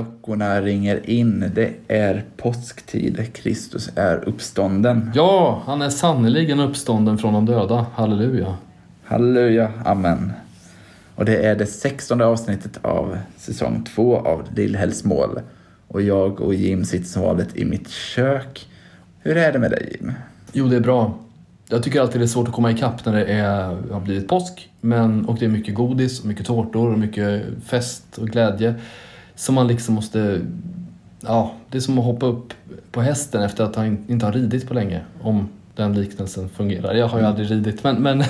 [0.00, 1.52] Klockorna ringer in.
[1.54, 3.26] Det är påsktid.
[3.32, 5.10] Kristus är uppstånden.
[5.14, 7.86] Ja, han är sannerligen uppstånden från de döda.
[7.94, 8.56] Halleluja.
[9.04, 10.32] Halleluja, amen.
[11.14, 15.40] Och det är det sextonde avsnittet av säsong två av Lillhällsmål.
[15.88, 18.68] Och jag och Jim sitter som vanligt i mitt kök.
[19.18, 20.12] Hur är det med dig Jim?
[20.52, 21.18] Jo, det är bra.
[21.68, 24.70] Jag tycker alltid det är svårt att komma ikapp när det är, har blivit påsk.
[24.80, 28.74] Men, och det är mycket godis, och mycket tårtor och mycket fest och glädje.
[29.40, 30.40] Som man liksom måste...
[31.20, 32.52] Ja, det är som att hoppa upp
[32.92, 35.00] på hästen efter att han inte har ridit på länge.
[35.22, 36.94] Om den liknelsen fungerar.
[36.94, 38.22] Jag har ju aldrig ridit men, men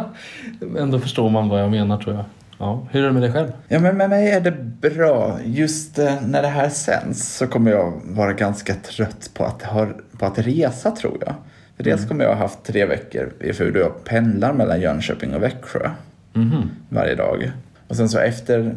[0.78, 2.24] ändå förstår man vad jag menar tror jag.
[2.58, 3.52] Ja, hur är det med dig själv?
[3.68, 5.38] Ja, men med mig är det bra.
[5.44, 9.88] Just eh, när det här sänds så kommer jag vara ganska trött på att, ha,
[10.18, 11.34] på att resa tror jag.
[11.76, 15.42] För dels kommer jag ha haft tre veckor i då jag pendlar mellan Jönköping och
[15.42, 15.90] Växjö
[16.34, 16.70] Mhm.
[16.88, 17.52] varje dag.
[17.88, 18.74] Och sen så efter,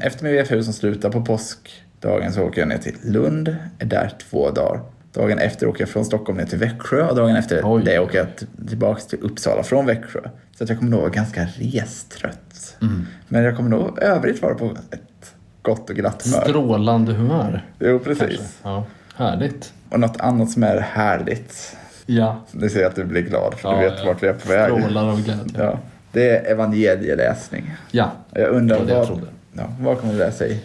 [0.00, 4.12] efter min VFU som slutar på påskdagen så åker jag ner till Lund, är där
[4.30, 4.80] två dagar.
[5.14, 7.82] Dagen efter åker jag från Stockholm ner till Växjö och dagen efter Oj.
[7.84, 10.20] det åker jag t- tillbaks till Uppsala från Växjö.
[10.58, 12.76] Så att jag kommer nog vara ganska restrött.
[12.82, 13.06] Mm.
[13.28, 16.40] Men jag kommer nog övrigt vara på ett gott och glatt humör.
[16.40, 17.64] Strålande humör.
[17.78, 18.58] Jo, precis.
[18.62, 18.84] Ja,
[19.16, 19.72] härligt.
[19.90, 21.76] Och något annat som är härligt.
[22.06, 24.06] Ja, Nu ser jag att du blir glad för Ja, du vet ja.
[24.06, 24.64] vart vi är på väg.
[24.72, 25.42] strålar av glädje.
[25.64, 25.78] Ja,
[26.12, 27.74] det är evangelieläsning.
[27.90, 29.26] Ja, Jag undrar Det var det jag trodde.
[29.52, 30.60] Ja, vad kommer du läsa i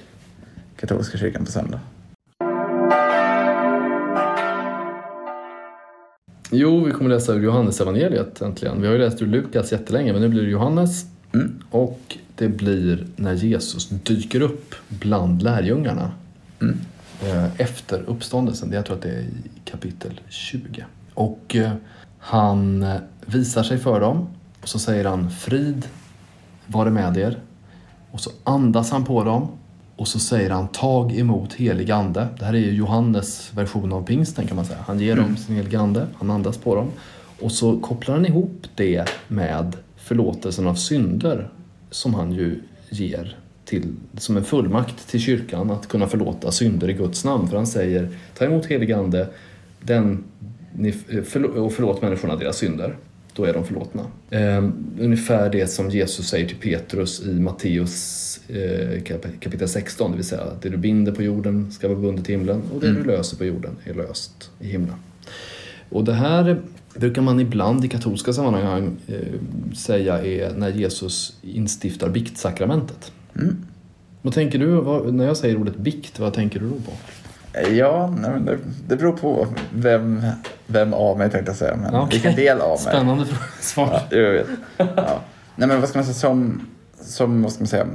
[0.80, 1.80] katolska kyrkan på söndag?
[6.52, 8.82] Jo, vi kommer läsa ur Johannes evangeliet äntligen.
[8.82, 11.06] Vi har ju läst ur Lukas jättelänge, men nu blir det Johannes.
[11.34, 11.64] Mm.
[11.72, 16.12] Och det blir när Jesus dyker upp bland lärjungarna
[16.62, 16.78] Mm.
[17.26, 18.72] eh, efter uppståndelsen.
[18.72, 19.32] Jag tror att det är i
[19.66, 20.86] kapitel 20.
[21.14, 21.72] Och eh,
[22.20, 24.28] han eh, visar sig för dem
[24.62, 25.88] och så säger han frid
[26.68, 27.40] vare med er.
[28.18, 29.48] Och så andas han på dem
[29.96, 32.28] och så säger han tag emot helig ande.
[32.40, 34.80] Det här är ju Johannes version av pingsten kan man säga.
[34.88, 36.88] Han ger dem sin heliga ande, han andas på dem.
[37.42, 41.50] Och så kopplar han ihop det med förlåtelsen av synder
[41.92, 46.94] som han ju ger till, som en fullmakt till kyrkan att kunna förlåta synder i
[46.94, 47.48] Guds namn.
[47.48, 49.30] För han säger ta emot helig ande
[49.82, 50.24] den,
[50.74, 50.92] ni,
[51.26, 52.96] förlå, och förlåt människorna deras synder.
[53.38, 54.02] Då är de förlåtna.
[54.30, 54.64] Eh,
[55.00, 60.26] ungefär det som Jesus säger till Petrus i Matteus eh, kap- kapitel 16, det vill
[60.26, 63.38] säga det du binder på jorden ska vara bundet i himlen och det du löser
[63.38, 64.96] på jorden är löst i himlen.
[65.90, 66.62] Och det här
[66.96, 73.12] brukar man ibland i katolska sammanhang eh, säga är när Jesus instiftar biktsakramentet.
[73.36, 73.56] Mm.
[74.22, 76.92] Vad tänker du, vad, när jag säger ordet bikt, vad tänker du då på?
[77.72, 78.58] Ja, nej, men det,
[78.88, 80.22] det beror på vem,
[80.68, 81.76] vem av mig tänkte jag säga.
[81.76, 82.10] Men Okej.
[82.12, 82.78] vilken del av mig.
[82.78, 83.26] Spännande
[83.60, 84.02] svar.
[84.10, 84.48] Ja, jag vet.
[84.78, 85.22] Ja.
[85.56, 86.68] Nej men vad ska man säga som,
[87.02, 87.88] som vad ska man säga,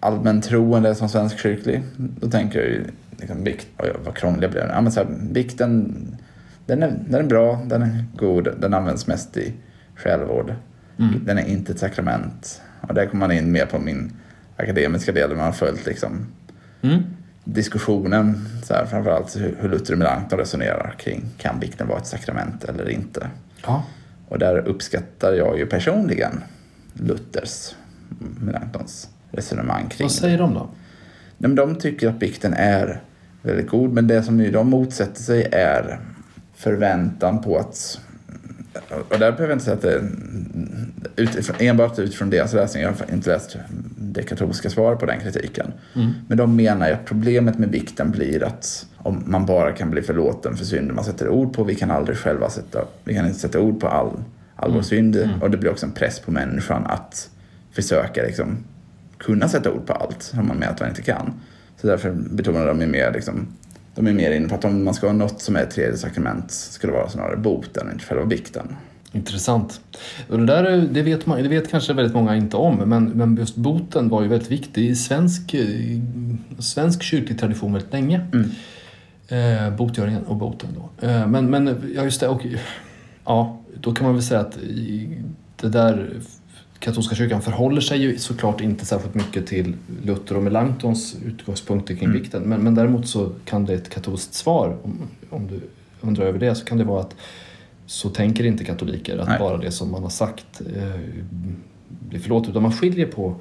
[0.00, 1.82] allmäntroende som svensk kyrklig.
[1.96, 2.84] Då tänker jag ju
[3.16, 4.68] liksom bikt, oj vad krånglig jag blev.
[4.68, 5.96] Ja, men så här, bikten,
[6.66, 9.52] den är, den är bra, den är god, den används mest i
[9.96, 10.54] självvård.
[10.98, 11.24] Mm.
[11.24, 12.62] Den är inte ett sakrament.
[12.80, 14.12] Och där kommer man in mer på min
[14.56, 16.26] akademiska del där man har följt liksom
[16.82, 17.02] Mm.
[17.52, 22.06] Diskussionen, så här, framförallt hur, hur Luther och Melanchthon resonerar kring kan bikten vara ett
[22.06, 23.28] sakrament eller inte.
[23.66, 23.84] Ja.
[24.28, 26.40] Och där uppskattar jag ju personligen
[26.92, 27.74] Luthers,
[28.40, 30.68] Melanchthons resonemang kring Vad säger de då?
[31.38, 33.02] Nej, De tycker att bikten är
[33.42, 36.00] väldigt god, men det som de motsätter sig är
[36.54, 38.00] förväntan på att
[38.90, 40.02] och där behöver jag inte säga att det
[41.16, 43.56] utifrån, enbart utifrån deras läsning, jag har inte läst
[44.12, 45.72] det katolska svaret på den kritiken.
[45.94, 46.10] Mm.
[46.28, 50.02] Men de menar ju att problemet med bikten blir att om man bara kan bli
[50.02, 53.38] förlåten för synder man sätter ord på, vi kan aldrig själva sätta, vi kan inte
[53.38, 54.22] sätta ord på all,
[54.56, 57.30] all vår synd och det blir också en press på människan att
[57.72, 58.56] försöka liksom
[59.18, 61.32] kunna sätta ord på allt om man menar att man inte kan.
[61.80, 63.46] Så därför betonar de ju mer liksom,
[63.94, 65.96] de är mer inne på att om man ska ha något som är ett tredje
[65.96, 68.76] sakrament ska det vara snarare boten, inte själva bikten.
[69.12, 69.80] Intressant.
[70.28, 73.04] Och det, där, är- det, vet man, det vet kanske väldigt många inte om, men,
[73.04, 75.66] men just boten var ju väldigt viktig i svensk, eh,
[76.58, 78.26] svensk kyrklig tradition väldigt länge.
[78.32, 78.50] Mm.
[79.28, 81.06] Eh, botgöringen och boten då.
[81.06, 82.28] Eh, men, men ja, just det.
[82.28, 82.46] Och,
[83.24, 84.58] ja, då kan man väl säga att
[85.60, 86.10] det där
[86.78, 92.08] katolska kyrkan förhåller sig ju såklart inte särskilt mycket till Luther och Melanchtons utgångspunkter kring
[92.08, 92.20] Mm.
[92.22, 92.42] vikten.
[92.42, 94.98] Men, men däremot så kan det ett katolskt svar, om,
[95.30, 95.60] om du
[96.00, 97.14] undrar över det, så kan det vara att
[97.88, 99.38] så tänker inte katoliker att Nej.
[99.38, 101.00] bara det som man har sagt eh,
[102.08, 102.50] blir förlåtet.
[102.50, 103.34] Utan man skiljer på,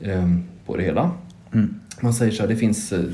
[0.00, 0.30] eh,
[0.66, 1.10] på det hela.
[1.52, 1.74] Mm.
[2.00, 3.04] Man säger så här, det finns eh,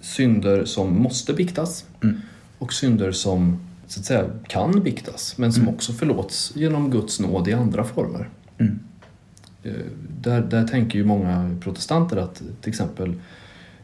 [0.00, 2.20] synder som måste biktas Mm.
[2.58, 5.74] och synder som så att säga kan biktas men som Mm.
[5.74, 8.28] också förlåts genom Guds nåd i andra former.
[8.58, 8.78] Mm.
[9.62, 9.72] Eh,
[10.20, 13.14] Där, där tänker ju många protestanter att till exempel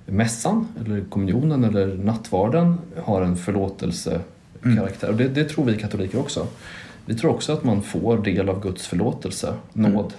[0.07, 3.37] mässan eller kommunionen eller nattvarden har en
[4.63, 5.09] förlåtelsekaraktär.
[5.11, 6.47] Och det, det tror vi katoliker också.
[7.07, 10.13] Vi tror också att man får del av Guds förlåtelse, nåd,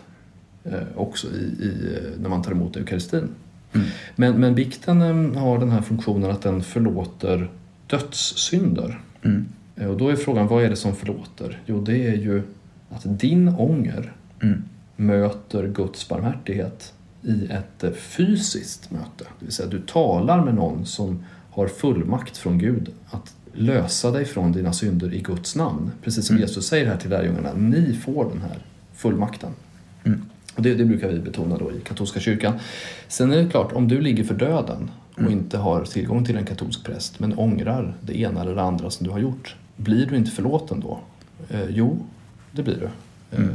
[0.63, 3.29] eh, också i, i, när man tar emot Eukaristin.
[3.73, 3.87] Mm.
[4.15, 7.49] Men, men bikten eh, har den här funktionen att den förlåter
[7.87, 9.01] dödssynder.
[9.21, 9.45] Mm.
[9.75, 11.61] Eh, Och då är frågan, vad är det som förlåter?
[11.65, 12.41] Jo, det är ju
[12.89, 14.63] att din ånger Mm.
[14.95, 19.23] möter Guds barmhärtighet i ett eh, fysiskt möte.
[19.39, 24.25] Det vill säga, du talar med någon som har fullmakt från Gud att lösa dig
[24.25, 25.91] från dina synder i Guds namn.
[26.03, 26.41] Precis som Mm.
[26.47, 28.57] Jesus säger här till lärjungarna, ni får den här
[28.95, 29.49] fullmakten.
[30.03, 30.21] Mm.
[30.55, 32.53] Och det, det brukar vi betona då i katolska kyrkan.
[33.07, 35.31] Sen är det klart, om du ligger för döden och Mm.
[35.31, 39.07] inte har tillgång till en katolsk präst men ångrar det ena eller det andra som
[39.07, 40.99] du har gjort, blir du inte förlåten då?
[41.49, 42.05] Eh, jo,
[42.51, 42.85] det blir du.
[42.85, 42.89] Eh,
[43.43, 43.49] Mm.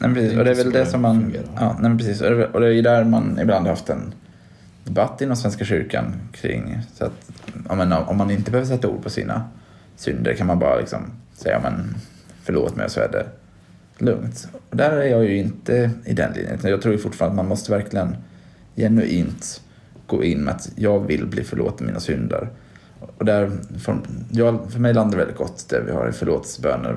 [0.00, 0.32] Nej, men precis.
[0.32, 1.20] Det Och det är väl det som man...
[1.22, 1.46] fungerar.
[1.56, 2.20] Ja, nej, precis.
[2.20, 4.12] Och det och det är ju där man ibland har haft en
[4.88, 7.30] debatt inom Svenska kyrkan kring så att
[7.76, 9.48] men, om man inte behöver sätta ord på sina
[9.96, 11.00] synder kan man bara liksom
[11.32, 11.94] säga men
[12.42, 13.26] förlåt mig och så är det
[13.98, 14.48] lugnt.
[14.70, 16.58] Och där är jag ju inte i den linjen.
[16.62, 18.16] Jag tror ju fortfarande att man måste verkligen
[18.76, 19.62] genuint
[20.06, 22.48] gå in med att jag vill bli förlåten mina synder.
[23.16, 23.98] Och där, för,
[24.30, 26.96] jag, för mig landar det väldigt gott det vi har i förlåtelseböner.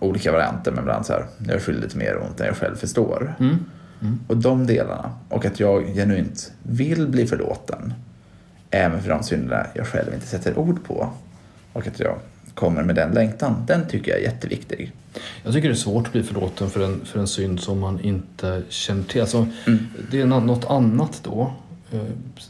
[0.00, 2.76] Olika varianter men ibland så här, jag är skyldig till mer ont än jag själv
[2.76, 3.34] förstår.
[3.40, 3.56] Mm.
[4.00, 4.20] Mm.
[4.26, 7.94] Och de delarna, och att jag genuint vill bli förlåten,
[8.70, 11.08] även för de synderna jag själv inte sätter ord på,
[11.72, 12.18] och att jag
[12.54, 14.92] kommer med den längtan, den tycker jag är jätteviktig.
[15.42, 18.00] Jag tycker det är svårt att bli förlåten för en, för en synd som man
[18.00, 19.20] inte känner till.
[19.20, 19.78] Alltså, Mm.
[20.10, 21.52] Det är nå- något annat då.
[21.92, 22.00] Eh,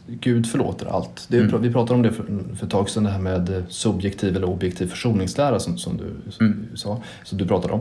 [0.07, 1.27] Gud förlåter allt.
[1.29, 1.63] Det Mm.
[1.63, 2.25] Vi pratade om det för,
[2.57, 6.45] för ett tag sedan, det här med eh, subjektiv eller objektiv försoningslära som, som du
[6.45, 6.67] Mm.
[6.75, 7.81] sa, som du pratade om.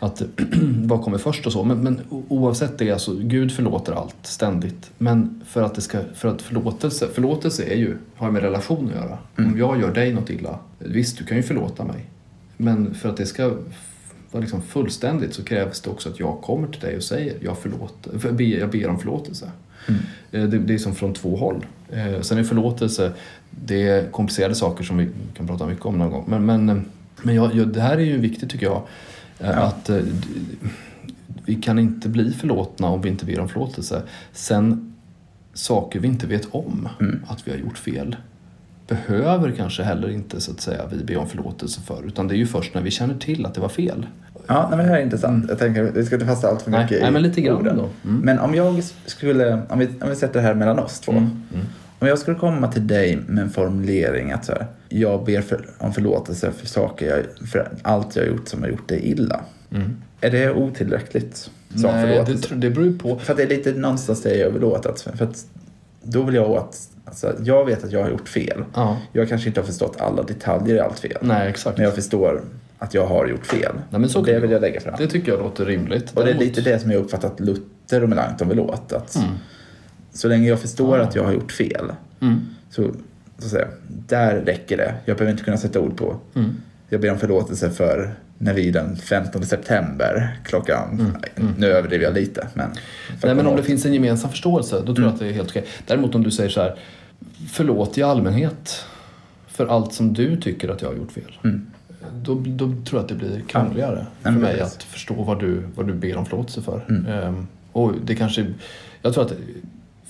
[0.00, 0.22] Att
[0.84, 1.64] vad kommer först och så.
[1.64, 4.90] Men, men oavsett det, alltså, Gud förlåter allt ständigt.
[4.98, 8.94] Men för att, det ska, för att förlåtelse, förlåtelse är ju, har med relation att
[8.94, 9.18] göra.
[9.36, 9.52] Mm.
[9.52, 12.06] Om jag gör dig något illa, visst du kan ju förlåta mig.
[12.56, 13.52] Men för att det ska
[14.30, 17.58] vara liksom fullständigt så krävs det också att jag kommer till dig och säger jag,
[17.58, 19.50] förlåter, ber, jag ber om förlåtelse.
[19.88, 20.00] Mm.
[20.32, 21.66] Eh, Det, det är som från två håll.
[21.92, 23.12] Eh, Sen är förlåtelse,
[23.50, 26.24] det är komplicerade saker som vi kan prata mycket om någon gång.
[26.28, 26.76] Men, men, eh,
[27.22, 28.82] men jag, jag, det här är ju viktigt tycker jag.
[29.38, 29.46] Ja.
[29.48, 29.90] Att
[31.44, 34.02] vi kan inte bli förlåtna om vi inte ber om förlåtelse.
[34.32, 34.94] Sen
[35.54, 37.20] saker vi inte vet om Mm.
[37.28, 38.16] att vi har gjort fel
[38.88, 42.06] behöver kanske heller inte så att säga vi be om förlåtelse för.
[42.06, 44.06] Utan det är ju först när vi känner till att det var fel.
[44.46, 45.44] Ja, nej, men det här är intressant.
[45.48, 47.56] Jag tänker, vi ska inte fastna allt för Nej, mycket nej i men lite grann
[47.56, 47.76] orden.
[47.76, 47.88] då.
[48.08, 48.20] Mm.
[48.20, 51.12] Men om jag skulle, om vi, om vi sätter det här mellan oss två.
[51.12, 51.24] Mm.
[51.54, 51.66] Mm.
[51.98, 55.66] Om jag skulle komma till dig med en formulering att så här, jag ber för,
[55.78, 59.40] om förlåtelse för saker jag, för allt jag har gjort som har gjort dig illa.
[59.70, 59.96] Mm.
[60.20, 61.50] Är det otillräckligt som
[61.82, 62.54] Nej, det, förlåtelse?
[62.54, 63.18] tr- det beror ju på.
[63.18, 64.86] För att det är lite någonstans det jag vill åt.
[64.86, 65.46] Att, för att
[66.02, 66.76] då vill jag åt,
[67.08, 68.64] alltså, jag vet att jag har gjort fel.
[68.74, 71.18] Ja, Jag kanske inte har förstått alla detaljer i allt fel.
[71.20, 71.76] nej exakt.
[71.78, 72.42] Men jag förstår
[72.78, 73.72] att jag har gjort fel.
[73.90, 74.94] Nej, men så det vill jag lägga fram.
[74.98, 76.10] Det tycker jag låter rimligt.
[76.10, 78.92] Och det är Däremot- lite det som jag uppfattat Luther och Melanchthon vill åt.
[78.92, 79.28] Att Mm.
[80.12, 81.04] Så länge jag förstår Ja.
[81.04, 82.40] att jag har gjort fel, Mm.
[82.70, 84.94] så, så att säga, där räcker det.
[85.04, 86.16] Jag behöver inte kunna sätta ord på.
[86.34, 86.56] Mm.
[86.88, 91.54] Jag ber om förlåtelse för när vi den 15 september klockan, Mm, mm.
[91.58, 92.70] nu överdriver jag lite, men.
[93.24, 95.14] Nej, men om det finns en gemensam förståelse, då tror jag Mm.
[95.14, 95.64] att det är helt okej.
[95.86, 96.78] Däremot om du säger så här,
[97.46, 98.84] förlåt i allmänhet
[99.46, 101.38] för allt som du tycker att jag har gjort fel.
[101.44, 101.66] Mm.
[102.22, 104.76] Då, då tror jag att det blir krångligare för mig precis.
[104.76, 106.84] att förstå vad du, vad du ber om förlåtelse för.
[106.88, 107.06] Mm.
[107.06, 108.46] Ehm, och det kanske,
[109.02, 109.32] jag tror att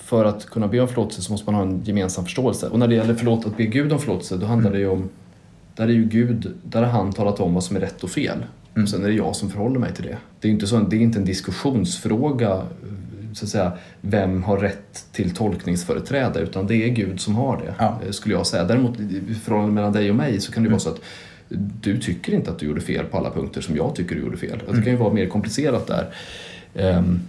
[0.08, 2.68] för att kunna be om förlåtelse så måste man ha en gemensam förståelse.
[2.68, 5.08] Och när det gäller förlåt, att be Gud om förlåtelse, då handlar det ju om,
[5.74, 8.38] där är ju Gud, där har han talat om vad som är rätt och fel.
[8.74, 8.82] Mm.
[8.84, 10.16] Och sen är det jag som förhåller mig till det.
[10.40, 12.62] Det är inte, så, det är inte en diskussionsfråga,
[13.32, 17.74] så att säga, vem har rätt till tolkningsföreträde, utan det är Gud som har det,
[17.78, 17.98] Ja.
[18.06, 18.64] eh, skulle jag säga.
[18.64, 20.72] Däremot i förhållandet mellan dig och mig så kan det Mm.
[20.72, 21.00] vara så att
[21.82, 24.36] du tycker inte att du gjorde fel på alla punkter som jag tycker du gjorde
[24.36, 24.60] fel.
[24.68, 26.06] Att Det kan ju vara mer komplicerat där.
[26.74, 27.20] Ehm,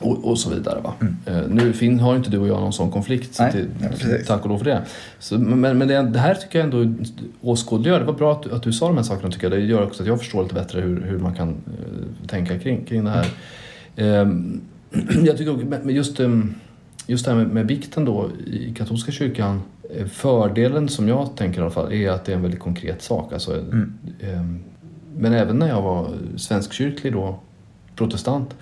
[0.00, 0.80] och, och så vidare.
[0.80, 0.94] Va?
[1.00, 1.16] Mm.
[1.26, 4.18] Eh, nu fin, har inte du och jag någon sån konflikt, så Nej, det, ja,
[4.26, 4.82] tack och lov för det.
[5.18, 6.94] Så, men men det, det här tycker jag ändå
[7.40, 9.58] åskådliggör, det var bra att, du- att du sa de här sakerna tycker jag.
[9.60, 12.84] Det gör också att jag förstår lite bättre hur, hur man kan eh, tänka kring,
[12.84, 13.26] kring det här.
[13.96, 14.60] Ehm,
[15.24, 16.54] jag tycker men just, ehm,
[17.06, 19.62] just det här med, med vikten då i katolska kyrkan,
[19.94, 23.02] eh, fördelen som jag tänker i alla fall är att det är en väldigt konkret
[23.02, 23.32] sak.
[23.32, 23.92] Alltså, Mm.
[24.20, 24.58] ehm,
[25.16, 27.40] men även när jag var svenskkyrklig då,
[27.96, 28.54] protestant,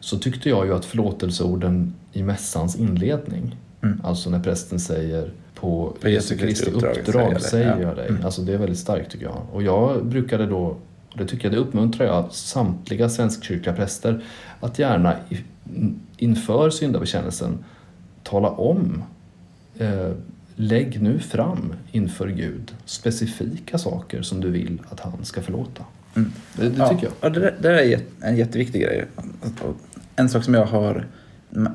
[0.00, 4.00] så tyckte jag ju att förlåtelseorden i mässans inledning, Mm.
[4.04, 8.08] alltså när prästen säger på, På Jesu Kristi uppdrag uppdrag säger jag dig.
[8.08, 8.24] Mm.
[8.24, 9.42] Alltså det är väldigt starkt tycker jag.
[9.52, 10.76] Och jag brukade då,
[11.12, 14.24] och det tycker jag det uppmuntrar jag samtliga svenskkyrkliga präster
[14.60, 15.14] att gärna
[16.16, 17.64] inför syndabekännelsen
[18.22, 19.02] tala om
[19.78, 20.10] eh,
[20.56, 25.84] lägg nu fram inför Gud specifika saker som du vill att han ska förlåta.
[26.16, 26.32] Mm.
[26.56, 27.12] Det, det ja, tycker jag.
[27.20, 29.04] Och det, det är jätte- en jätteviktig grej.
[30.16, 31.06] En sak som jag har...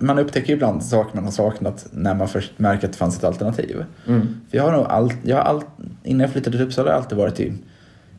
[0.02, 3.24] Man upptäcker ibland saker man har saknat när man först märker att det fanns ett
[3.24, 3.86] alternativ.
[4.08, 4.28] Mm.
[4.50, 5.66] För jag har nog allt, jag har allt,
[6.04, 7.54] innan jag flyttade till Uppsala har jag alltid varit i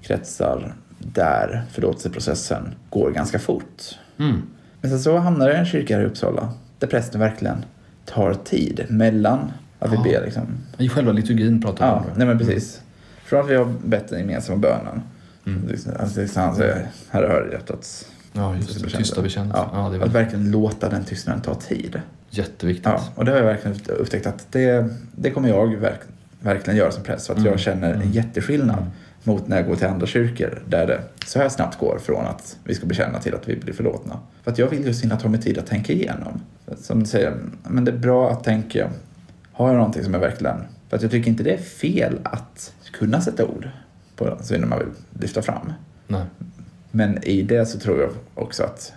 [0.03, 0.75] kretsar
[1.13, 3.83] där förlåtelseprocessen går ganska fort.
[4.19, 4.43] Mm.
[4.81, 7.65] Men sen så hamnade jag i en kyrka här i Uppsala där prästen verkligen
[8.05, 10.03] tar tid mellan att vi Ja.
[10.03, 10.25] ber.
[10.25, 10.43] Liksom.
[10.79, 12.19] I själva liturgin pratar vi Ja, om.
[12.19, 12.81] nej men precis.
[13.25, 15.03] Från att vi har bett den gemensamma bönen.
[15.47, 15.69] Mm.
[16.01, 18.91] Alltså, han säger, Herre hör hjärtats Ja, just det.
[18.99, 19.59] Tysta bekännelser.
[19.59, 22.01] Ja, Ja, det är att verkligen låta den tystnaden ta tid.
[22.31, 22.87] jätteviktigt.
[22.87, 26.01] Ja, och det har jag verkligen upptäckt att det, det kommer jag verk,
[26.41, 27.27] verkligen göra som präst.
[27.27, 27.51] För att Mm.
[27.51, 28.11] jag känner en Mm.
[28.13, 28.91] jätteskillnad Mm.
[29.25, 32.59] Mot när jag går till andra kyrkor där det så här snabbt går från att
[32.65, 34.19] vi ska bekänna till att vi blir förlåtna.
[34.43, 36.43] För att jag vill just hinna ta mig tid att tänka igenom.
[36.77, 38.91] Som du säger, men det är bra att tänka,
[39.53, 40.57] har jag någonting som är verkligen...
[40.89, 43.69] För att jag tycker inte det är fel att kunna sätta ord
[44.17, 45.73] på synder man vill lyfta fram.
[46.07, 46.23] Nej.
[46.91, 48.93] Men i det så tror jag också att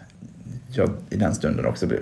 [0.71, 2.01] jag i den stunden också blir...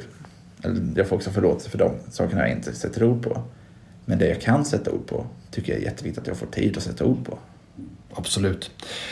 [0.62, 3.42] Eller jag får också förlåtelse för de sakerna jag inte sätter ord på.
[4.06, 6.78] Men det jag kan sätta ord på tycker jag är jätteviktigt att jag får tid
[6.78, 7.38] att sätta ord på.
[8.18, 8.72] Absolut.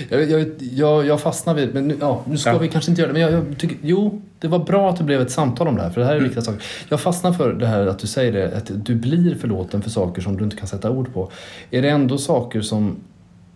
[0.10, 2.58] Jag, jag, jag, jag fastnar vid, men nu, ja, nu ska Ja.
[2.58, 5.04] vi kanske inte göra det, men jag, jag tycker, jo, det var bra att det
[5.04, 6.24] blev ett samtal om det här, för det här är Mm.
[6.30, 6.64] viktiga saker.
[6.90, 10.22] Jag fastnar för det här att du säger det, att du blir förlåten för saker
[10.22, 11.32] som du inte kan sätta ord på.
[11.72, 12.96] Är det ändå saker som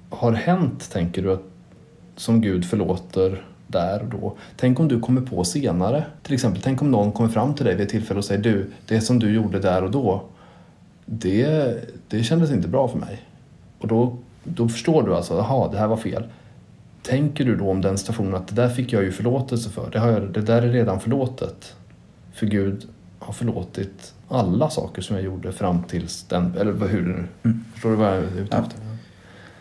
[0.09, 1.43] har hänt, tänker du, att,
[2.15, 4.37] som Gud förlåter där och då?
[4.57, 7.75] Tänk om du kommer på senare, till exempel, tänk om någon kommer fram till dig
[7.75, 10.23] vid ett tillfälle och säger du, det som du gjorde där och då,
[11.05, 11.73] det,
[12.07, 13.21] det kändes inte bra för mig.
[13.79, 16.23] Och då, då förstår du alltså, jaha, det här var fel.
[17.03, 19.99] Tänker du då om den situationen att det där fick jag ju förlåtelse för, det,
[19.99, 21.75] har jag, det där är redan förlåtet.
[22.33, 22.87] För Gud
[23.19, 27.63] har förlåtit alla saker som jag gjorde fram tills den, eller hur det nu, Mm.
[27.73, 28.57] förstår du vad jag är ute Ja.
[28.63, 28.79] efter?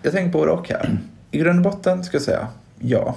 [0.03, 0.99] Jag tänker på både och här.
[1.31, 3.17] I grund och botten ska jag säga ja.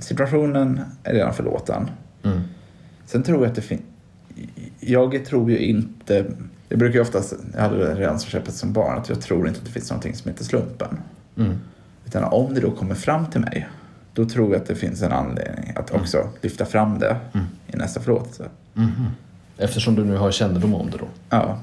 [0.00, 1.90] Situationen är redan förlåten.
[2.22, 2.40] Mm.
[3.06, 3.82] Sen tror jag att det finns...
[4.80, 6.24] Jag tror ju inte...
[6.68, 9.48] Jag brukar ju oftast, jag hade det redan som köpet som barn, att jag tror
[9.48, 10.98] inte att det finns någonting som heter slumpen.
[11.36, 11.52] Mm.
[12.06, 13.68] Utan om det då kommer fram till mig,
[14.14, 17.46] då tror jag att det finns en anledning att också lyfta fram det Mm.
[17.66, 18.44] i nästa förlåtelse.
[18.74, 19.06] Mhm.
[19.58, 21.06] Eftersom du nu har kännedom om det då?
[21.30, 21.58] Ja,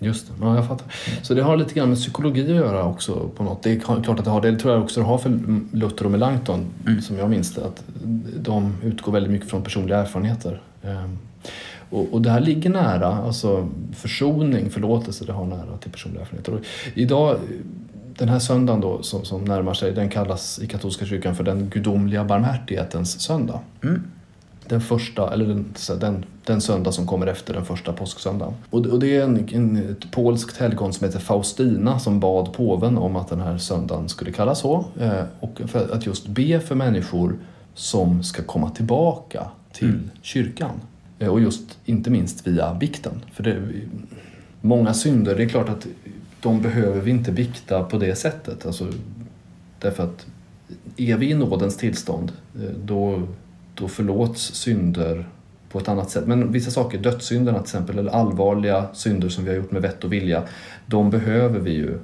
[0.00, 0.86] Just det, ja, jag fattar.
[1.22, 3.62] Så det har lite grann med psykologi att göra också på något.
[3.62, 4.50] Det är klart att det har det.
[4.50, 5.38] Det tror jag också det har för
[5.72, 7.00] Luther och Melanchthon, Mm.
[7.02, 7.64] som jag minns det.
[7.66, 7.84] Att
[8.40, 10.62] de utgår väldigt mycket från personliga erfarenheter.
[11.90, 16.54] Och, och det här ligger nära, alltså försoning, förlåtelse, det har nära till personliga erfarenheter.
[16.54, 16.60] Och
[16.94, 17.36] idag,
[18.18, 21.68] den här söndagen då som, som närmar sig, den kallas i katolska kyrkan för den
[21.68, 23.60] gudomliga barmhärtighetens söndag.
[23.84, 24.02] mm.
[24.68, 28.54] Den första, eller den, den, den söndag som kommer efter den första påsksöndagen.
[28.70, 32.98] Och, och det är en, en, ett polskt helgon som heter Faustina som bad påven
[32.98, 34.84] om att den här söndagen skulle kallas så.
[35.00, 37.38] Eh, och för att just be för människor
[37.74, 40.10] som ska komma tillbaka till Mm.
[40.22, 40.70] kyrkan.
[41.18, 43.12] Eh, och just inte minst via bikten.
[43.32, 43.62] För det,
[44.60, 45.86] många synder, det är klart att
[46.40, 48.66] de behöver vi inte bikta på det sättet.
[48.66, 48.86] Alltså,
[49.78, 50.26] därför att
[50.96, 53.22] är vi i nådens tillstånd, eh, då,
[53.74, 55.28] då förlåts synder
[55.70, 56.26] på ett annat sätt.
[56.26, 60.04] Men vissa saker, dödssynderna till exempel, eller allvarliga synder som vi har gjort med vett
[60.04, 60.42] och vilja,
[60.86, 61.98] de behöver vi ju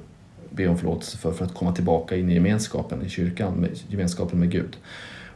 [0.49, 4.39] be om förlåtelse för, för att komma tillbaka in i gemenskapen i kyrkan, med, gemenskapen
[4.39, 4.77] med Gud.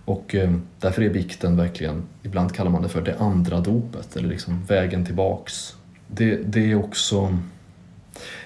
[0.06, 4.30] Och eh, därför är bikten verkligen, ibland kallar man det för det andra dopet, eller
[4.30, 5.76] liksom vägen tillbaks.
[6.08, 7.38] Det, det är också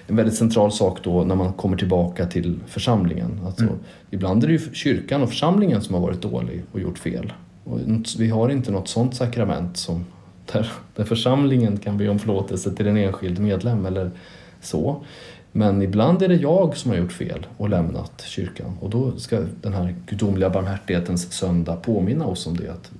[0.06, 3.40] en väldigt central sak då när man kommer tillbaka till församlingen.
[3.46, 3.74] Alltså, Mm.
[4.10, 7.32] Ibland är det ju kyrkan och församlingen som har varit dålig och gjort fel.
[7.64, 7.78] Och
[8.18, 10.04] vi har inte något sånt sakrament som
[10.52, 14.10] där, där församlingen kan be om förlåtelse till en enskild medlem eller
[14.60, 15.04] så.
[15.56, 19.44] Men ibland är det jag som har gjort fel och lämnat kyrkan och då ska
[19.60, 22.72] den här gudomliga barmhärtighetens söndag påminna oss om det.
[22.72, 22.90] Att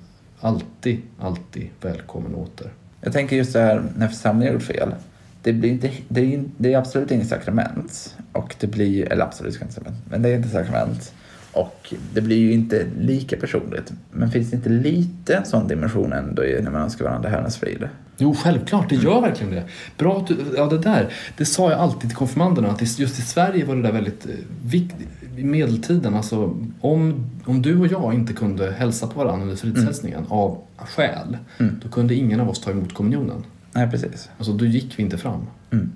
[0.40, 2.72] alltid, alltid välkommen åter.
[3.00, 4.94] Jag tänker just det här när församlingen har gjort fel.
[5.42, 8.16] Det, blir inte, det, är, det är absolut inget sakrament.
[8.32, 11.14] Och det blir, eller absolut ska sakrament, inte men det är inte sakrament.
[11.54, 13.92] Och det blir ju inte lika personligt.
[14.12, 17.56] Men finns det inte lite en sån dimension ändå i när man önskar varandra Herrens
[17.56, 17.88] frid?
[18.18, 19.64] Jo, självklart, det gör verkligen det.
[19.98, 23.22] Bra att du, ja det där, det sa jag alltid till konfirmanderna att just i
[23.22, 24.32] Sverige var det där väldigt eh,
[24.64, 25.08] viktigt.
[25.36, 30.24] I medeltiden, alltså om, om du och jag inte kunde hälsa på varandra under fridshälsningen
[30.28, 31.80] av skäl, Mm.
[31.82, 33.44] då kunde ingen av oss ta emot kommunionen.
[33.72, 34.28] Nej, precis.
[34.38, 35.40] Alltså då gick vi inte fram.
[35.70, 35.92] Mm.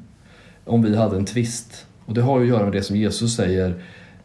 [0.64, 1.86] Om vi hade en tvist.
[2.04, 3.74] Och det har ju att göra med det som Jesus säger,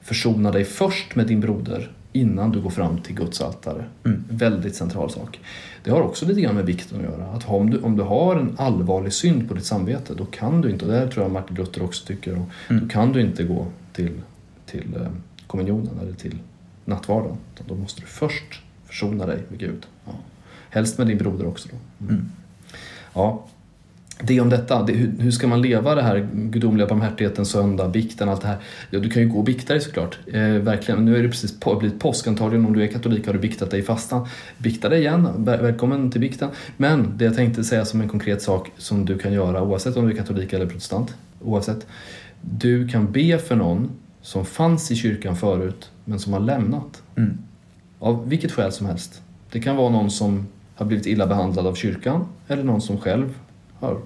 [0.04, 3.86] försona dig först med din broder innan du går fram till Guds altare.
[4.06, 4.24] Mm.
[4.30, 5.40] Väldigt central sak.
[5.84, 7.26] Det har också lite grann med vikten att göra.
[7.26, 10.70] Att om, du, om du har en allvarlig synd på ditt samvete då kan du
[10.70, 12.84] inte, och det här tror jag Martin Luther också tycker, och Mm.
[12.84, 14.12] då kan du inte gå till,
[14.66, 15.08] till eh,
[15.48, 16.36] kommunionen eller till
[16.86, 17.38] nattvarden.
[17.68, 19.86] Då måste du först försona dig med Gud.
[20.06, 20.12] Ja.
[20.70, 22.06] Helst med din broder också då.
[22.06, 22.26] Mm.
[23.14, 23.46] Ja,
[24.26, 24.84] det om detta.
[24.84, 28.58] Det, hur, hur ska man leva det här gudomliga barmhärtighetens söndag, bikten, allt det här?
[28.90, 30.20] Ja, du kan ju gå och bikta dig såklart.
[30.28, 31.06] Eh, verkligen.
[31.06, 32.66] Nu är det precis på, blivit påsk antagligen.
[32.66, 34.28] Om du är katolik har du biktat dig i fastan.
[34.58, 35.28] Bikta dig igen.
[35.38, 36.50] Väl- Välkommen till bikten.
[36.78, 40.06] Men det jag tänkte säga som en konkret sak som du kan göra oavsett om
[40.08, 41.16] du är katolik eller protestant.
[41.42, 41.88] Oavsett.
[42.42, 47.02] Du kan be för någon som fanns i kyrkan förut men som har lämnat.
[47.16, 47.38] Mm.
[48.00, 49.22] Av vilket skäl som helst.
[49.52, 53.34] Det kan vara någon som har blivit illa behandlad av kyrkan eller någon som själv
[53.80, 53.98] har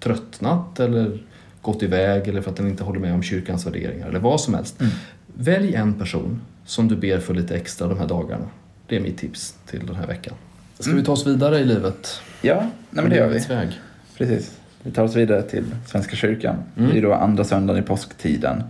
[0.00, 1.18] tröttnat eller
[1.62, 4.54] gått iväg eller för att den inte håller med om kyrkans värderingar eller vad som
[4.54, 4.80] helst.
[4.80, 4.92] Mm.
[5.26, 8.44] Välj en person som du ber för lite extra de här dagarna.
[8.86, 10.34] Det är mitt tips till den här veckan.
[10.78, 12.20] Ska vi ta oss vidare i livet?
[12.42, 13.38] Ja, nej, men det gör vi.
[13.38, 13.80] Väg.
[14.16, 14.56] Precis.
[14.82, 16.56] Vi tar oss vidare till Svenska kyrkan.
[16.76, 16.90] Mm.
[16.90, 18.62] Det är då andra söndagen i påsktiden.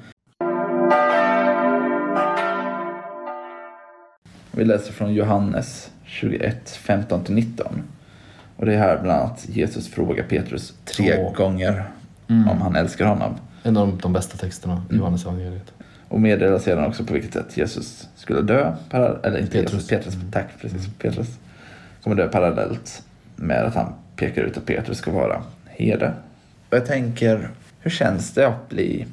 [4.50, 7.66] Vi läser från Johannes 21, 15-19.
[8.60, 11.34] Och det är här bland annat Jesus frågar Petrus tre Åh.
[11.34, 11.84] gånger
[12.28, 12.48] Mm.
[12.48, 13.34] om han älskar honom.
[13.62, 15.72] En av de, de bästa texterna i Johannes evangeliet.
[16.08, 18.72] Och meddelar sedan också på vilket sätt Jesus skulle dö.
[19.22, 19.88] Eller inte Petrus.
[19.88, 20.14] Petrus.
[20.32, 20.88] Tack, precis.
[20.98, 21.28] Petrus
[22.02, 23.02] kommer dö parallellt
[23.36, 26.12] med att han pekar ut att Petrus ska vara herde.
[26.70, 27.50] Och jag tänker,
[27.80, 29.06] hur känns det att bli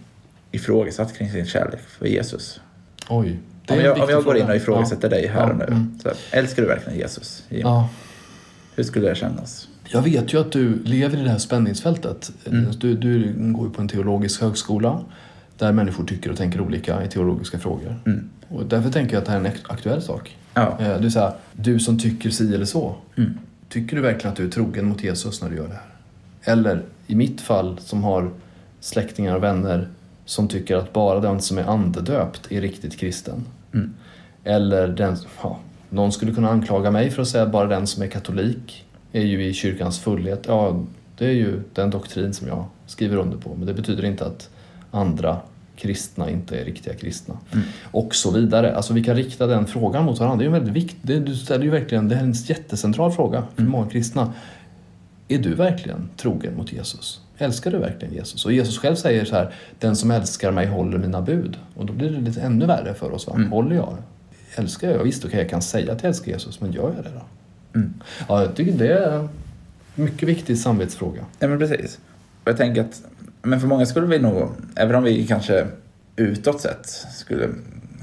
[0.51, 2.61] ifrågasatt kring sin kärlek för Jesus?
[3.09, 3.39] Oj.
[3.69, 5.65] Om jag, om jag går in och ifrågasätter dig här Ja, och nu.
[5.65, 5.99] mm.
[6.03, 7.43] Så älskar du verkligen Jesus?
[7.49, 7.89] Ja.
[8.77, 9.67] Hur skulle det kännas?
[9.89, 12.31] Jag vet ju att du lever i det här spänningsfältet.
[12.45, 12.65] Mm.
[12.79, 15.01] Du, du går ju på en teologisk högskola
[15.57, 17.99] där människor tycker och tänker olika i teologiska frågor.
[18.05, 18.29] Mm.
[18.47, 20.37] Och därför tänker jag att det här är en ak- aktuell sak.
[20.53, 20.77] Ja.
[20.79, 22.95] Eh, Du, så här, du som tycker si eller så.
[23.15, 23.37] Mm.
[23.69, 26.53] Tycker du verkligen att du är trogen mot Jesus när du gör det här?
[26.53, 28.31] Eller i mitt fall som har
[28.79, 29.87] släktingar och vänner
[30.25, 33.45] som tycker att bara den som är andedöpt är riktigt kristen.
[33.73, 33.93] Mm.
[34.43, 38.03] Eller den, ja, någon skulle kunna anklaga mig för att säga att bara den som
[38.03, 40.43] är katolik är ju i kyrkans fullhet.
[40.47, 40.83] Ja,
[41.17, 43.55] det är ju den doktrin som jag skriver under på.
[43.55, 44.49] Men det betyder inte att
[44.91, 45.37] andra
[45.75, 47.37] kristna inte är riktiga kristna.
[47.53, 47.65] Mm.
[47.91, 48.75] Och så vidare.
[48.75, 50.37] Alltså vi kan rikta den frågan mot varandra.
[50.37, 51.25] Det är ju väldigt viktigt.
[51.25, 53.71] Du ställer ju verkligen, det här är en jättecentral fråga för Mm.
[53.71, 54.33] många kristna.
[55.27, 57.21] Är du verkligen trogen mot Jesus?
[57.37, 58.45] Älskar du verkligen Jesus?
[58.45, 61.57] Och Jesus själv säger så här, den som älskar mig håller mina bud.
[61.75, 63.27] Och då blir det lite ännu värre för oss.
[63.27, 63.33] Va?
[63.35, 63.51] Mm.
[63.51, 63.97] Håller jag?
[64.57, 65.03] Älskar jag?
[65.03, 67.21] Visst, okej, jag kan säga att jag älskar Jesus, men gör jag det då?
[67.79, 67.93] Mm.
[68.27, 69.29] Ja, jag tycker det är en
[69.95, 71.21] mycket viktig samvetsfråga.
[71.39, 71.99] Ja, men precis.
[72.43, 73.01] Och jag tänker att,
[73.41, 75.67] men för många skulle vi nog, även om vi kanske
[76.15, 77.49] utåt sett skulle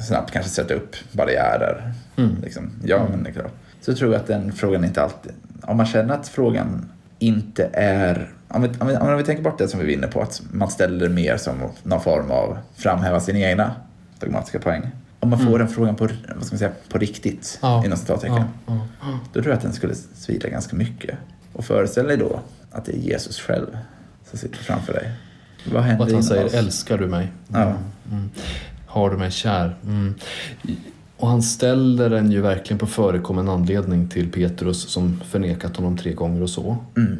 [0.08, 2.36] snabbt kanske sätta upp barriärer, Mm.
[2.42, 3.52] liksom, ja men det är klart.
[3.80, 6.88] Så tror jag att den frågan inte alltid, om man känner att frågan
[7.18, 10.20] inte är, om vi, om vi, om vi tänker bort det som vi vinner på,
[10.22, 13.74] att man ställer mer som någon form av framhäva sina egna
[14.20, 14.90] dogmatiska poäng.
[15.24, 15.58] Om man får Mm.
[15.58, 16.04] den frågan på,
[16.36, 17.84] vad ska man säga, på riktigt, Ja.
[17.84, 21.18] inom citattecken, Ja, ja, då tror jag att den skulle svida ganska mycket.
[21.52, 23.66] Och föreställ dig då att det är Jesus själv
[24.30, 25.10] som sitter framför dig.
[25.72, 26.54] Vad händer Och att han säger oss?
[26.54, 27.32] älskar du mig?
[27.48, 27.74] Ja.
[28.10, 28.30] Mm.
[28.86, 29.76] Har du mig kär?
[29.84, 30.14] Mm.
[31.16, 36.12] Och han ställer den ju verkligen på förekommen anledning till Petrus som förnekat honom tre
[36.12, 36.76] gånger och så.
[36.96, 37.18] Mm.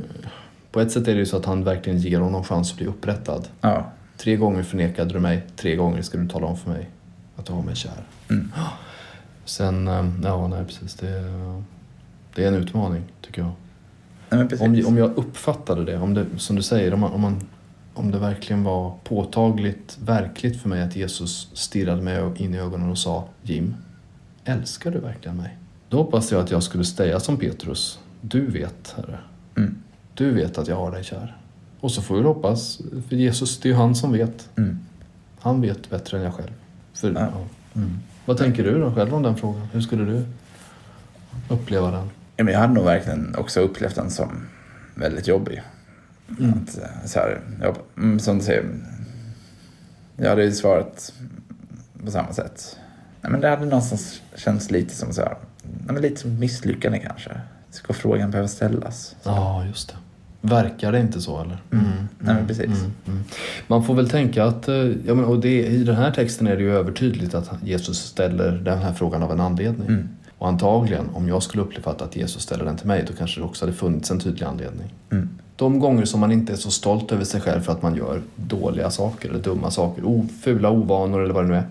[0.73, 2.87] På ett sätt är det ju så att han verkligen ger honom chans att bli
[2.87, 3.49] upprättad.
[3.61, 3.91] Ja.
[4.17, 6.91] Tre gånger förnekade du mig, tre gånger ska du tala om för mig
[7.37, 8.05] att har mig kär.
[8.31, 8.51] Mm.
[9.45, 11.33] Sen, eh, ja nej precis, det,
[12.35, 13.51] det är en utmaning tycker jag.
[14.31, 14.59] Nej.
[14.61, 17.47] Om, om jag uppfattade det, om det, som du säger, om, man, om, man,
[17.95, 22.91] om det verkligen var påtagligt, verkligt för mig att Jesus stirrade mig in i ögonen
[22.91, 23.75] och sa Jim,
[24.45, 25.59] älskar du verkligen mig?
[25.89, 29.19] Då hoppas jag att jag skulle säga som Petrus, du vet Herre,
[29.57, 29.77] Mm.
[30.15, 31.37] du vet att jag har dig kär.
[31.81, 34.49] Och så får vi hoppas, för Jesus, det är ju han som vet.
[34.57, 34.79] Mm.
[35.41, 36.53] Han vet bättre än jag själv.
[36.95, 37.29] För, Ja.
[37.77, 37.99] Mm.
[38.25, 39.69] Vad tänker du då själv om den frågan?
[39.73, 40.25] Hur skulle du
[41.49, 42.11] uppleva den?
[42.37, 44.47] Ja, men jag hade nog verkligen också upplevt den som
[44.95, 45.63] väldigt jobbig.
[46.39, 46.51] Mm.
[46.53, 48.65] Att, eh, så här, jag, mm, som du säger,
[50.17, 51.13] jag hade ju svarat
[52.05, 52.77] på samma sätt.
[53.21, 56.99] Nej, men det hade någonstans känts lite som så här, nej, men lite som misslyckande
[56.99, 57.31] kanske.
[57.71, 59.17] Ska frågan behöva ställas?
[59.23, 59.95] Ja, just det.
[60.47, 61.63] Verkar det inte så eller?
[61.73, 61.85] Mm.
[62.19, 62.65] Nej, men precis.
[62.65, 63.25] mm.
[63.67, 66.57] Man får väl tänka att, eh, ja, men, och det, i den här texten är
[66.57, 69.89] det ju övertydligt att Jesus ställer den här frågan av en anledning.
[69.89, 70.09] Mm.
[70.39, 73.45] Och antagligen, om jag skulle uppfatta att Jesus ställer den till mig, då kanske det
[73.45, 74.95] också hade funnits en tydlig anledning.
[75.11, 75.29] Mm.
[75.57, 78.23] De gånger som man inte är så stolt över sig själv för att man gör
[78.37, 81.67] dåliga saker eller dumma saker, o, fula ovanor eller vad det nu är.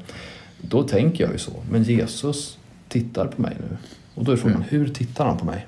[0.62, 1.52] Då tänker jag ju så.
[1.72, 2.58] Men Jesus
[2.88, 3.78] tittar på mig nu.
[4.16, 5.68] Och då är frågan, hur tittar han på mig?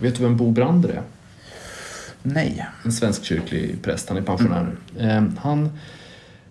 [0.00, 1.02] Vet du vem Bo Brander är?
[2.34, 2.66] Nej.
[2.84, 5.02] En svensk kyrklig präst, han är pensionär nu.
[5.02, 5.70] Eh, han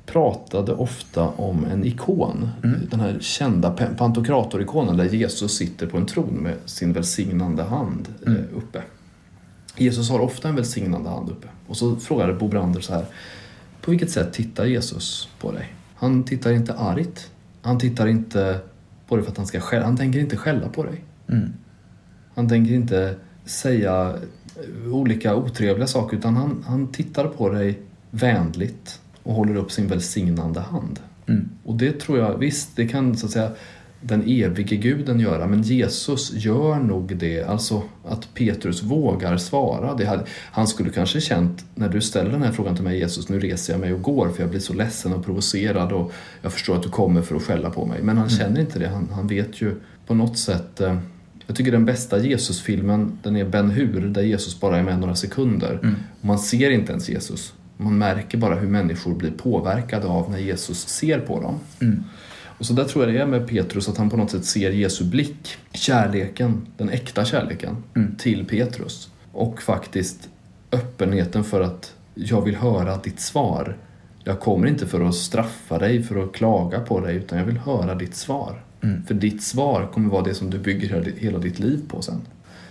[0.06, 2.50] pratade ofta om en ikon,
[2.90, 8.58] den här kända pantokratorikonen där Jesus sitter på en tron med sin välsignande hand eh,
[8.58, 8.82] uppe.
[9.78, 11.48] Jesus har ofta en välsignande hand uppe.
[11.68, 13.06] Och så frågade Bo Brander så här,
[13.82, 15.76] på vilket sätt tittar Jesus på dig?
[15.96, 18.60] Han tittar inte argt, han tittar inte
[19.08, 21.04] på dig för att han ska skälla, han tänker inte skälla på dig.
[21.28, 21.54] Mm.
[22.36, 24.16] Han tänker inte säga eh,
[24.92, 27.80] olika otrevliga saker utan han, han tittar på dig
[28.12, 31.00] vänligt och håller upp sin välsignande hand.
[31.28, 31.50] Mm.
[31.64, 33.52] Och det tror jag, visst det kan så att säga
[34.02, 39.96] den evige guden göra men Jesus gör nog det, alltså att Petrus vågar svara.
[39.96, 43.30] Det hade, han skulle kanske känt, när du ställer den här frågan till mig Jesus,
[43.30, 46.54] nu reser jag mig och går för jag blir så ledsen och provocerad och jag
[46.54, 48.02] förstår att du kommer för att skälla på mig.
[48.04, 49.76] Men han känner inte det, han, han vet ju
[50.08, 50.98] på något sätt eh,
[51.48, 55.16] jag tycker den bästa Jesus-filmen, den är Ben Hur, där Jesus bara är med några
[55.16, 55.80] sekunder.
[56.20, 57.54] Och man ser inte ens Jesus.
[57.78, 61.60] Man märker bara hur människor blir påverkade av när Jesus ser på dem.
[62.58, 64.72] Och så där tror jag det är med Petrus, att han på något sätt ser
[64.72, 67.84] Jesu blick, kärleken, den äkta kärleken
[68.18, 69.10] till Petrus.
[69.32, 70.30] Och faktiskt
[70.72, 73.78] öppenheten för att jag vill höra ditt svar.
[74.24, 77.58] Jag kommer inte för att straffa dig, för att klaga på dig, utan jag vill
[77.58, 78.65] höra ditt svar.
[79.08, 82.22] För ditt svar kommer vara det som du bygger hela ditt- liv på sen.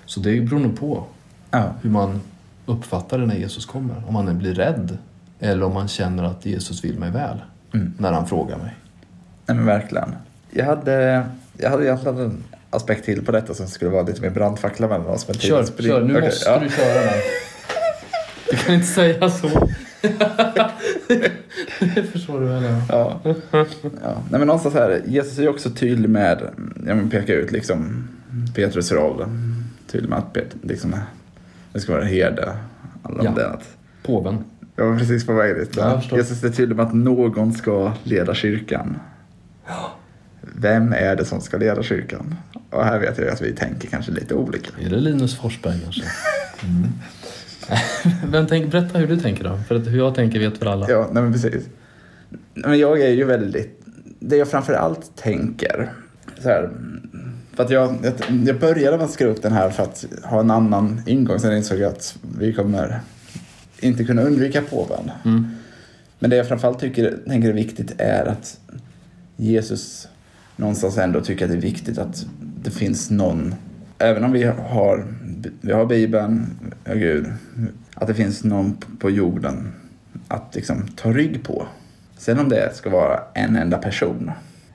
[0.07, 1.05] Så det beror nog på
[1.51, 1.75] Ja.
[1.83, 2.21] hur man
[2.67, 4.03] uppfattar det när Jesus kommer.
[4.07, 4.99] Om man blir rädd
[5.41, 7.39] eller om man känner att Jesus vill mig väl
[7.99, 8.75] när han frågar mig.
[9.47, 10.13] Nej men verkligen.
[10.51, 11.27] Jag hade,
[11.59, 15.07] jag hade egentligen en aspekt till på detta som skulle vara lite mer brandfackla mellan
[15.07, 15.29] oss.
[15.29, 16.01] Men Kör, kör.
[16.05, 16.59] Nu Okej, måste ja.
[16.59, 17.15] du köra den.
[18.51, 19.69] Du kan inte säga så.
[21.95, 22.63] Det förstår du väl?
[22.89, 23.21] Ja.
[23.25, 23.35] Ja.
[23.53, 23.65] ja.
[24.03, 26.43] Nej, men någonstans här, Jesus är ju också tydlig med,
[26.87, 28.09] ja men peka ut liksom
[28.55, 29.25] Petrus roll.
[29.87, 30.95] Tydlig med att Pet, liksom,
[31.73, 32.57] det ska vara herde.
[33.03, 33.31] Alla Ja.
[33.37, 33.49] det.
[33.49, 33.69] Att,
[34.03, 34.39] Påven.
[34.77, 35.77] jag var precis på väg dit.
[35.77, 36.19] Ja, jag.
[36.19, 38.97] Jesus är tydlig med att någon ska leda kyrkan.
[40.41, 42.35] Vem är det som ska leda kyrkan?
[42.71, 44.71] Och här vet jag att vi tänker kanske lite olika.
[44.83, 46.03] Är det Linus Forsberg kanske?
[46.65, 46.89] Mm.
[48.31, 49.59] Men tänk, berätta hur du tänker då.
[49.69, 50.91] För att hur jag tänker vet väl alla.
[50.91, 51.69] Ja, nej men precis.
[52.55, 53.83] Men jag är ju väldigt,
[54.19, 55.93] det jag framför allt tänker,
[56.39, 56.71] så här,
[57.55, 60.41] för att jag, jag, jag började med att skriva upp den här för att ha
[60.41, 63.01] en annan ingång, sen insåg jag att vi kommer
[63.81, 65.11] inte kunna undvika påven.
[65.25, 65.47] Mm.
[66.19, 68.61] Men det jag framförallt tycker, tänker är viktigt är att
[69.37, 70.09] Jesus
[70.57, 72.27] någonstans ändå tycker att det är viktigt att
[72.63, 73.55] det finns någon,
[73.99, 75.05] även om vi har,
[75.61, 76.47] vi har Bibeln,
[76.85, 77.27] ja Gud,
[77.95, 79.73] att det finns någon på jorden
[80.29, 81.67] att liksom ta rygg på.
[82.17, 84.31] Sen om det ska vara en enda person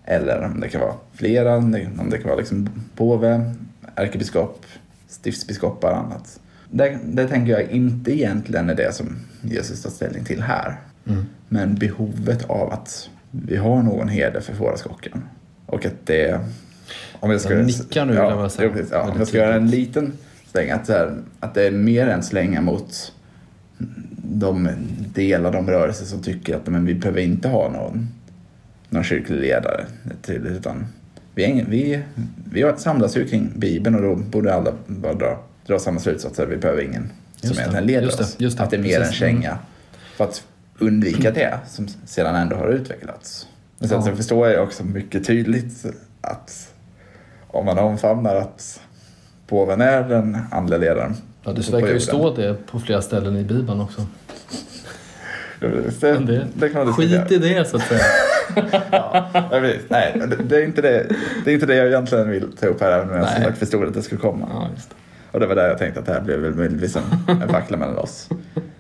[0.06, 1.72] eller om det kan vara flera, om
[2.10, 3.54] det kan vara liksom påve,
[3.96, 4.66] ärkebiskop,
[5.08, 6.40] stiftsbiskopar och annat.
[6.72, 10.80] Det, det tänker jag inte egentligen är det som Jesus tar ställning till här.
[11.08, 11.26] Mm.
[11.48, 15.24] Men behovet av att vi har någon herde för fåraskocken.
[15.66, 16.40] Och att det...
[17.20, 18.70] Om jag ska, Jag nickar nu, jag ja, bara säga.
[18.70, 18.92] precis.
[18.92, 20.14] ja, om jag ska göra en liten
[20.52, 23.14] släng, att, här, att det är mer än slänga mot
[24.24, 24.70] de
[25.14, 28.08] delar, de rörelser som tycker att men vi behöver inte ha någon,
[28.90, 29.86] någon kyrklig ledare.
[30.22, 30.86] Till, utan
[31.36, 32.02] vi, är vi,
[32.52, 36.46] vi har samlas ju kring Bibeln och då borde alla bara dra, dra samma slutsatser.
[36.46, 38.36] Vi behöver ingen som Just det, egentligen leder just det, oss.
[38.40, 39.22] just det, att det är mer precis.
[39.22, 39.58] en känga.
[40.18, 40.44] För att
[40.80, 43.48] undvika det som sedan ändå har utvecklats.
[43.80, 44.06] Men sen Ja.
[44.06, 45.86] så förstår jag också mycket tydligt
[46.22, 46.74] att
[47.52, 48.82] om man omfamnar att
[49.48, 53.44] påven är den andliga ledaren Ja, det verkar ju stå det på flera ställen i
[53.44, 54.06] Bibeln också.
[55.60, 58.02] Det, det, det kan man skit i det så att säga.
[58.92, 59.30] Ja.
[59.90, 62.82] Nej, det, det, är inte det, det är inte det jag egentligen vill ta upp
[62.82, 64.48] här, även om jag som sagt förstod att det skulle komma.
[64.54, 64.96] Ja, det.
[65.32, 67.04] Och det var där jag tänkte att det här blev väl möjligtvis en,
[67.42, 68.30] en fackla mellan oss.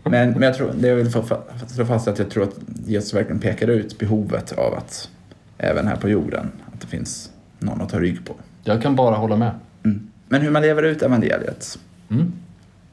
[0.03, 1.23] Men, men jag tror, det jag vill få
[1.67, 2.55] slå fast är att jag tror att
[2.85, 5.09] Jesus verkligen pekar ut behovet av att
[5.57, 7.29] även här på jorden, att det finns
[7.59, 8.35] någon att ta rygg på.
[8.69, 9.51] Jag kan bara hålla med.
[9.83, 10.07] Mm.
[10.27, 11.79] Men hur man lever ut evangeliet.
[12.09, 12.31] Mm.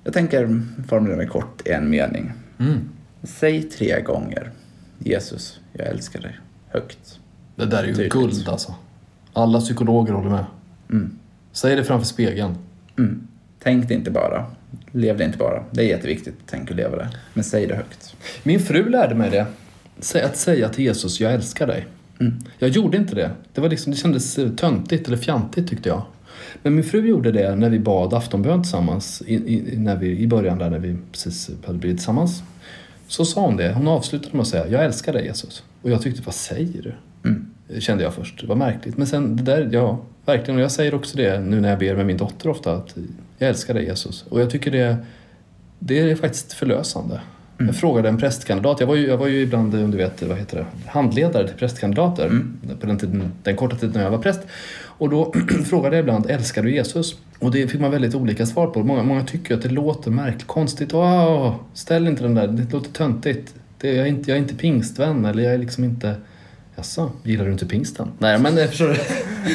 [0.04, 2.32] Jag tänker formulera mig kort i en mening.
[2.58, 2.80] Mm.
[3.22, 4.50] Säg tre gånger
[4.98, 7.20] Jesus, jag älskar dig, högt.
[7.56, 8.12] Det där är ju Tydligt.
[8.12, 8.74] guld alltså.
[9.32, 10.44] Alla psykologer håller med.
[10.90, 11.18] Mm.
[11.52, 12.54] Säg det framför spegeln.
[12.98, 13.26] Mm.
[13.62, 14.46] Tänk det inte bara.
[14.92, 15.64] Lev det inte bara.
[15.70, 16.34] Det är jätteviktigt.
[16.46, 17.08] Tänk och leva det.
[17.34, 18.16] Men säg det högt.
[18.42, 19.46] Min fru lärde mig det.
[20.24, 21.86] Att säga till Jesus, jag älskar dig.
[22.20, 22.38] Mm.
[22.58, 23.30] Jag gjorde inte det.
[23.54, 26.02] Det, var liksom, det kändes eh, töntigt eller fjantigt tyckte jag.
[26.62, 29.22] Men min fru gjorde det när vi bad aftonbön tillsammans.
[29.26, 32.42] I, i, när vi, I början där när vi precis hade blivit tillsammans.
[33.08, 33.72] Så sa hon det.
[33.72, 35.62] Hon avslutade med att säga, jag älskar dig Jesus.
[35.82, 36.94] Och jag tyckte, vad säger du?
[37.28, 37.46] Mm.
[37.80, 38.40] Kände jag först.
[38.40, 38.96] Det var märkligt.
[38.96, 39.98] Men sen det där, ja.
[40.24, 40.56] verkligen.
[40.56, 42.96] Och jag säger också det nu när jag ber med min dotter ofta, att
[43.38, 44.24] jag älskar dig Jesus.
[44.28, 44.96] Och jag tycker det,
[45.78, 47.20] det är faktiskt förlösande.
[47.58, 47.66] Mm.
[47.66, 50.38] Jag frågade en prästkandidat, jag var ju, jag var ju ibland eh, du vet, vad
[50.38, 52.58] heter det, handledare till prästkandidater Mm.
[52.80, 54.40] på den, tiden, den korta tiden när jag var präst.
[54.98, 55.32] Och då
[55.64, 57.16] frågade jag ibland, älskar du Jesus?
[57.38, 58.82] Och det fick man väldigt olika svar på.
[58.82, 60.94] Många, många tycker att det låter märkligt, konstigt.
[60.94, 63.54] Åh, ställ inte den där, det låter töntigt.
[63.78, 66.14] Det, jag, är inte, jag är inte pingstvän eller jag är liksom inte...
[66.76, 68.08] Jaså, gillar du inte pingsten?
[68.18, 68.96] Nej men jag förstår du?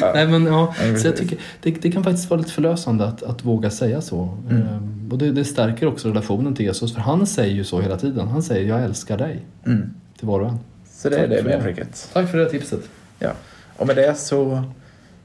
[0.14, 3.44] Nej men ja, så jag tycker det, det kan faktiskt vara lite förlösande att, att
[3.44, 4.38] våga säga så.
[4.50, 4.62] Mm.
[4.62, 7.96] Ehm, och det, det stärker också relationen till Jesus för han säger ju så hela
[7.98, 8.28] tiden.
[8.28, 9.94] Han säger jag älskar dig Mm.
[10.18, 10.58] till var och en.
[10.92, 11.56] Så det är Tack det för det.
[11.58, 12.10] medskicket.
[12.12, 12.80] Tack för det tipset.
[13.18, 13.32] Ja.
[13.76, 14.62] Och med det så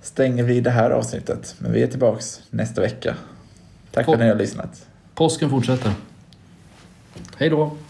[0.01, 1.55] stänger vi det här avsnittet.
[1.59, 3.15] Men vi är tillbaks nästa vecka.
[3.91, 4.85] Tack för På- att ni har lyssnat.
[5.15, 5.91] Påsken fortsätter.
[7.37, 7.77] Hej då!